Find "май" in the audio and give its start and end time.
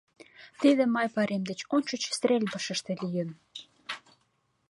0.93-1.07